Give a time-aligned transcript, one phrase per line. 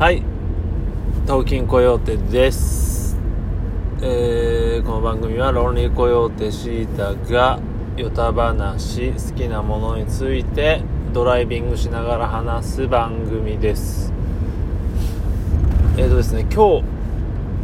[0.00, 0.22] はい、
[1.26, 3.18] 東京コヨーテです。
[4.00, 7.60] えーこの番組はロンリーコヨーテシータが
[7.98, 10.80] ヨタ話、好きなものについて
[11.12, 14.10] ドライビングしながら話す番組です。
[15.98, 16.84] えーとですね、今日、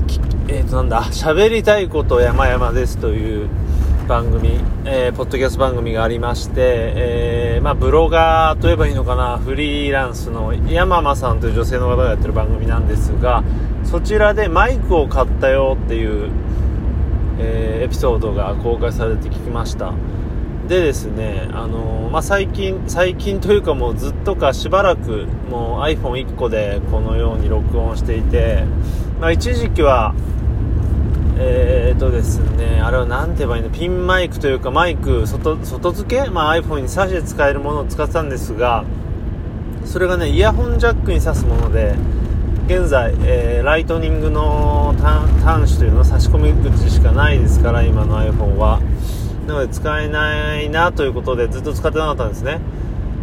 [0.07, 3.49] きえーとなんだ、喋りたいこと山々ですという
[4.07, 13.43] 番組、えーポッドキャスト番組がありまして、えーまあ、ブロガーと言えばいいのかな、フリーランスの山間さんという女性の方がやってる番組なんですが、
[13.83, 16.31] そちらでマイクを買ったよっていう、
[17.41, 19.93] えーエピソードが公開されて聞きました。
[20.69, 28.65] でですね、あのまあ、最近、最近というかもうずっとかしばらくもう iPhone1 個でこのように録音していて、
[29.21, 30.15] まあ、一時期は、
[31.39, 38.85] えーとですね、あれは何て言えばいいの、ピンマイクというかマイク外、外付け、まあ、iPhone に挿して使えるものを使ってたんですが、
[39.85, 41.95] それがね、イヤホンジャックに挿すもので、
[42.67, 48.81] 現在、えーライトニングの端端子というのは差し込み口しかないですから、今の iPhone は。
[49.47, 52.61] なので使えないなということでずっと使ってなかったんですね。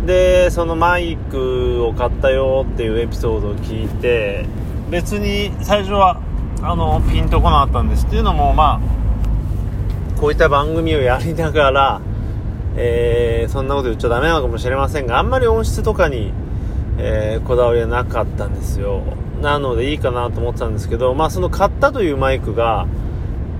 [0.05, 4.45] で、そのマイクを買ったよっていうエピソードを聞いて、
[4.89, 6.21] 別に最初は
[6.63, 12.01] あのピンとこなかったんですっていうのもまあこういった番組をやりながら、
[12.75, 16.31] えーそんなこと言っちゃダメなのかもしれませんがあんまり音質とかに、
[16.97, 19.03] えーこだわりはなかったんですよ
[19.41, 22.87] なのでいいかなと思ってたんですけどまあその買ったというマイクが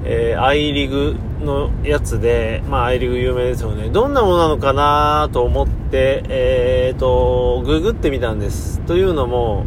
[0.06, 3.90] えー、アイリグのやつで、まあ、アイリグ有名ですよね。
[3.90, 8.82] どんなものなのかなと思って、えーと、ググってみたんです。
[8.82, 9.66] というのも、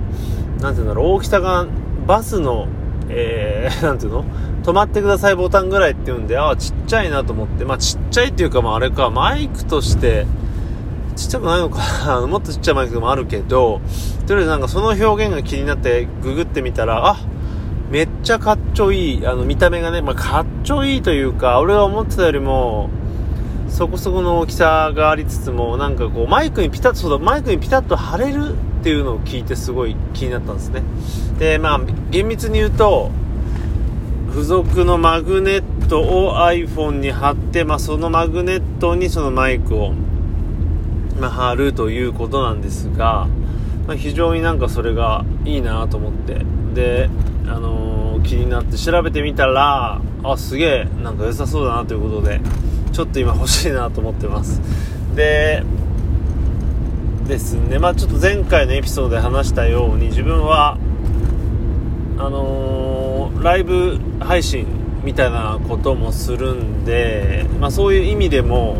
[0.61, 1.67] なんていうんだろう、大きさが
[2.07, 2.69] バスの、
[3.09, 4.25] えー、 なんていうの？
[4.63, 10.27] 止まってくださいボタンぐらいっていうんで、ああ、ちっちゃいなと思って、まあ、ちっちゃいっていうか、まあ、あれか、マイクとして、
[11.15, 11.81] ちっちゃくないのか。
[12.21, 13.81] なもっとちっちゃいマイクもあるけど、
[14.27, 17.17] とりあえずなんかその表現が気になってググってみたら、あ
[17.91, 22.91] めっちゃかっちょいい、あの見た目がね、まあ、かっちょいいというか、俺が思ってたよりも、
[23.69, 28.55] そこそこの大きさがありつつも、なんかこう、マイクにピタッと、そうだ、マイクにピタッと貼れる
[28.87, 30.81] っていうのを聞いてすごい気になったんですね。
[31.41, 31.81] で、まあ、
[32.13, 33.11] 厳密に言うと、
[34.31, 39.93] 付属のマグネットを iPhone に貼って、まあ、そのマグネットにそのマイクを、
[41.21, 43.27] まあ、貼るということなんですが、
[43.89, 46.45] まあ、非常になんかそれがいいなと思って
[46.75, 47.11] で、
[47.49, 47.97] あのー
[48.27, 52.41] 気になって調べてみたらあすげえなんか良さそうだなということで
[52.93, 54.61] ちょっと今欲しいなと思ってます
[55.15, 55.63] で
[57.27, 57.79] ですね。
[57.79, 60.79] まあちょっと前回のエピソードで話したように自分は
[62.19, 64.67] あのーライブ配信
[65.05, 68.79] みたいなこともするんで、まあ、そういう意味でも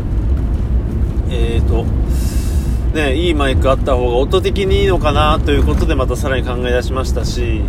[1.29, 1.85] えーと
[2.93, 7.61] ね、いいマイクあった方が音的にいいのかなということでまたさらに考え出しましたし、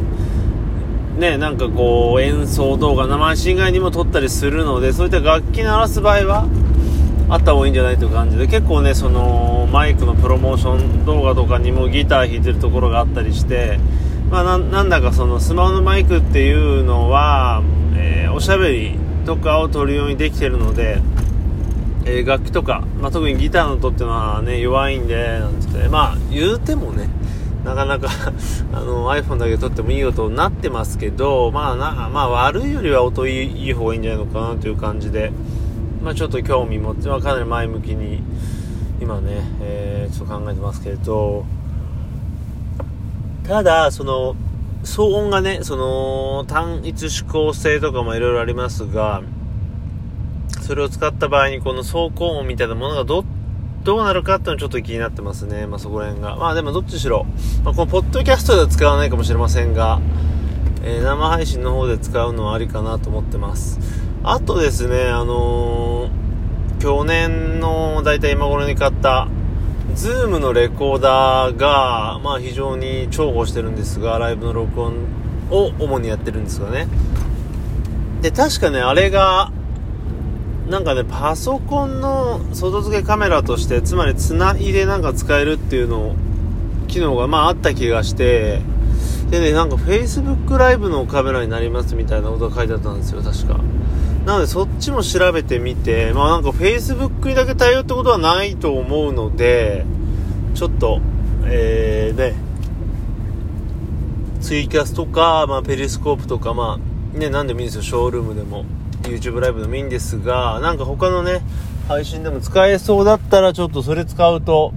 [1.18, 6.48] ね、なんかこう演奏動画生配信以外にも撮ったりするのでそういった楽器鳴らす場合は
[7.30, 13.78] あった方がいいんじゃないという感じで結構ねそのマイクのプロモーション動画とかにもギター弾いてるところがあったりして、
[14.30, 17.62] まあ、なんだかそのスマホのマイクっていうのは、
[17.96, 21.00] えーおしゃべりとかを撮るようにできてるので
[22.04, 27.08] えー楽器とか、まあ、特にギターの音っていうのはね弱いんでなんつってまあ言うてもね
[27.64, 28.08] なかなか
[28.72, 35.32] あの iPhone だけ撮ってもいい音になってますけどまあなまあ悪いよりは音いいいい方がいいんじゃないのかなという感じで。
[36.08, 38.22] まあちょっと興味持って、まあ、かなり前向きに
[38.98, 41.44] 今ね、えーちょっと考えてますけれど
[43.46, 44.34] ただその
[44.84, 49.22] 騒音がねその単一指向性とかもいろいろありますが
[50.62, 53.22] それを使った場合にこの走行音みたいなものがど
[53.84, 55.66] どうなるかっていうのはちょっと気になってますね。
[55.66, 56.36] まあそこら辺が。
[56.36, 57.26] まあでもどっちにしろ、
[57.64, 60.00] まあ、このポッドキャストでは使わないかもしれませんが、
[60.82, 64.07] えー生配信の方で使うのはありかなと思ってます。
[64.24, 66.28] あとですね、あのー
[66.78, 69.26] 去年のだいたい今頃に買った、
[69.94, 74.94] ズームのレコーダーが、まあ非常に重宝してるんですが、ライブの録音
[75.50, 76.86] を主にやってるんですがね。
[78.22, 79.50] で、確かね、あれが、
[80.70, 86.16] なんかね、パソコンの外付けカメラとして、つまりつないでなんか使えるっていうのを、
[86.86, 88.60] 機能がまああった気がして、
[89.30, 93.58] でね、なんか Facebook ライブのカメラになりますみたいなことが書いてあったんですよ、確か。
[94.28, 99.86] なのでそっちも調べてみて、まあなんか Facebook にだけ対応ってことはないと思うので、
[100.54, 101.00] ちょっと、
[101.46, 102.34] えー、ね、
[104.42, 106.78] ツイキャスとか、まあペリスコープとか、ま
[107.14, 108.66] あね、なんでもいいんですよ、ショールームでも。
[109.04, 111.40] YouTube ライブでもいいんですが、なんか他のね、
[111.88, 114.74] 配信でも使えそうだったらちょっとそれ使うと、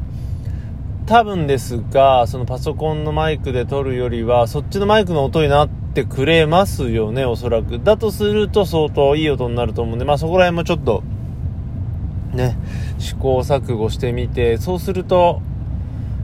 [1.07, 7.79] 多分ですが、そのパソコンのマイクで撮るよりは、そっちのマイクの音になっててくれますよね、おそらく。
[7.79, 11.03] だとすると相当いい音になると思うんで、まあそこら辺もちょっと、
[12.33, 12.57] ね、
[12.97, 15.41] 試行錯誤してみて、そうすると、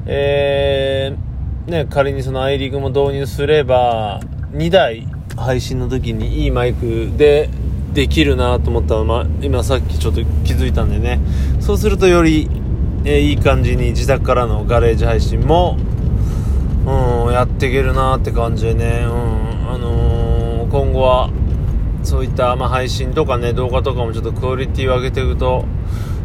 [0.05, 4.21] えー、ね、仮にそのアイリグも導入すれば、
[4.53, 7.49] 2台配信の時にいいマイクで
[7.93, 11.19] できるなと思ったのまあ、今さっきちょっと気づいたんでね。
[11.59, 12.49] そうするとより、
[13.03, 15.77] えー、いい感じに自宅からのガレージ配信も、
[16.87, 21.29] うん、やっていけるなって感じでね、うん、あのー、今後は、
[22.03, 25.65] そういった、まあ、配信とかね、動画とかもちょっとクオリティを上げていくと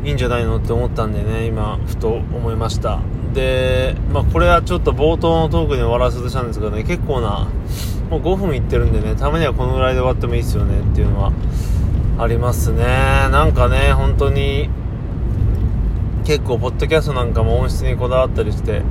[0.05, 3.01] いいんじゃないのって思ったんでね、今、ふと思いました。
[3.35, 7.49] で、まあ、これはちょっと冒頭のトークで終わらせとしたんですけどね、結構な、
[8.09, 11.33] もう5分いってるんでね、たまにはこのぐらいで終わってもいいですよねっていうのは
[12.19, 12.85] ありますね。
[12.85, 14.71] なんかね、本当に、
[16.25, 18.83] 結構、ポッドキャストなんかも音質にこだわったりして、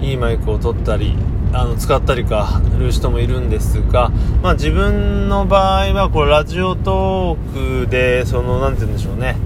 [0.00, 1.16] いいマイクを取ったり、
[1.52, 4.10] あの、使ったりか、る人もいるんですが、
[4.42, 9.36] まあ自分の場合は、これラジオトークで、その、なんて言うんでしょうね、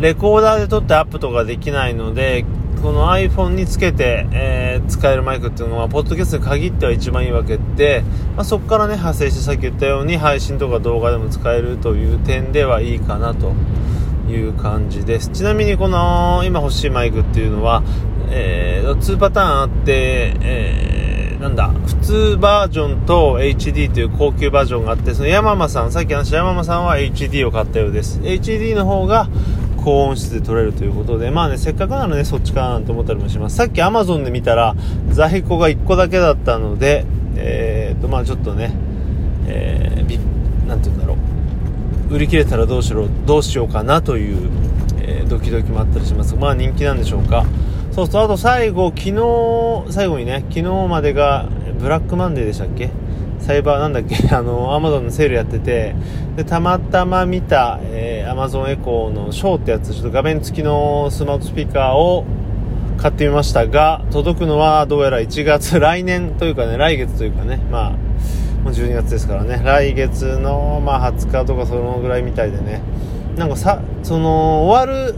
[0.00, 2.44] レコーダーで撮ってアップとかできないので、
[2.82, 8.04] この iPhone につけて、えー、使えるマイクっていうのは、ポッドキャストに限っては一番いいわけで、
[8.36, 13.54] まあ、そこからね、派生してさっき言ったように配信とか動画でも使えるという点ではいいかなと
[14.30, 15.30] いう感じです。
[15.30, 17.82] ちなみにこの今欲しいマイクっていうのは、
[18.30, 28.20] えー、2パターンあって、えー、なんだ、普通バージョンと HD という高級バージョンがあって、その山間さん、さっき話した山間さんは HD を買ったようです。
[28.20, 29.28] HD の方が、
[29.86, 33.54] 高音質で撮れるということで、まあね、せっかくならね、そっちかなと思ったりもします。
[33.54, 34.74] さっき Amazon で見たら、
[35.10, 37.06] 在庫が1個だけだったので、
[37.36, 38.72] えー、と、まあちょっとね、
[39.46, 40.18] えー、び、
[40.66, 41.16] なんて言うんだろ
[42.10, 42.14] う。
[42.14, 44.50] 売り切れたらどうしろ、どうしようかなという、
[44.98, 46.34] えー、ドキドキもあったりします。
[46.34, 47.44] まあ人気なんでしょうか。
[47.96, 51.48] そうそう、あと最後、昨日、最後にね、昨日までが
[51.80, 52.90] ブラックマンデーでしたっけ？
[53.38, 54.16] サイバーなんだっけ？
[54.36, 55.94] あの、アマゾンのセールやってて、
[56.36, 62.26] で、たまたま見た、えー、アマゾンエコーのショーってやつ、ちょっと画面付きのスマートスピーカーを
[62.98, 67.90] 買ってみましたが、届くのはどうやら1月、 来年というかね、来月というかね、まあ、
[68.62, 72.82] もう12月ですからね、来月の、まあ、20日とかそのぐらいみたいでね、
[73.38, 75.14] なんかさ、その、終わる、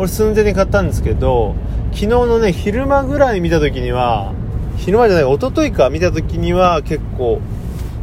[0.00, 1.54] 俺寸前に買ったんですけど、
[1.92, 4.32] 昨日のね、昼間ぐらい見た時には、
[4.78, 7.42] 昼間じゃない、一昨日か見た時には結構、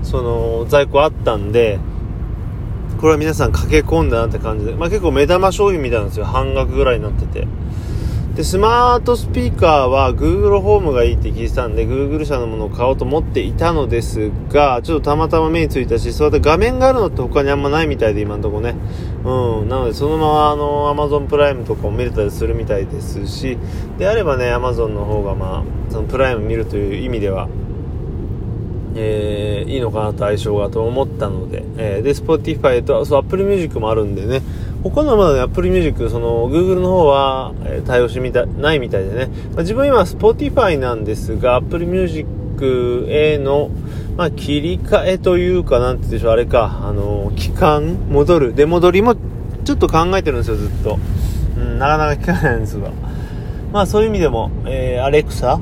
[0.03, 1.79] その、在庫あったんで、
[3.01, 6.25] これは皆さん駆け込んだなって感じで、まあ結構目玉商品みたいなんですよ。
[6.25, 7.47] 半額ぐらいになってて。
[8.37, 18.75] で、スマートスピーカーは Google ホームがいいって聞いてたんで、Google 社のものを買おうと思っていたのですが、ちょっとたまたま目についたし、そうやって画面があるのって他にあんまないみたいで、今んとこね。
[19.25, 19.69] うん。
[19.69, 23.57] なので、そのままあの、Amazon プライムとかも見れたりするみたいですし、
[23.97, 27.49] であればね、Amazon の方がまあ、そのプライム見るという意味では、
[28.93, 34.43] えー、いいのかなと相性がと思ったので、えー、で、Spotify と、そう、Apple Music もあるんでね、
[34.83, 43.69] 他のはまだね、Apple Music、その、Google の方は、え、対応してみた、ないみたいでね、まあ、自分今 Spotify なんですが、Apple Music への、
[44.15, 49.15] まあ、切り替えというか、なんて言うでしょう、あれか、あの、期間、戻る、出戻りも、
[49.65, 50.99] ちょっと考えてるんですよ、ずっと。
[51.57, 52.91] うん、なかなか聞かないんですが。
[53.73, 55.59] まあ、そういう意味でも、えー、アレクサ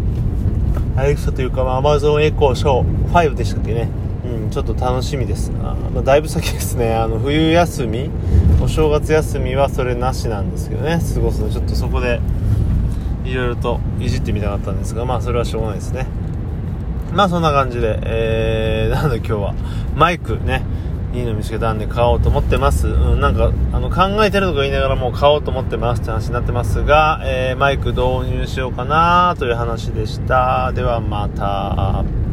[0.95, 3.89] アレクサというか、まあ、Amazon Echo Show 5でしたっけね。
[4.25, 5.51] うん、ちょっと楽しみです。
[5.61, 6.93] あまあ、だいぶ先ですね。
[6.93, 8.09] あの、冬休み、
[8.65, 11.51] お正月休みはそれなしなんですけどね、過ごすの。
[11.51, 12.19] ちょっとそこで、
[13.23, 16.07] いろいろといじってみたかったんですが、まあ、それはしょうがないですね。
[17.13, 19.53] まあ、そんな感じで、えー、なので今日は、
[19.95, 20.63] マイクね、
[21.13, 22.87] いいの見つけたんで買おうと思ってます。
[22.87, 30.71] うん、なんか、あの、考えてるとか言いながらもう買おうと思ってますって話になってますが、えー、マイク導入しようかなという話でした。
[30.73, 32.24] ではまた。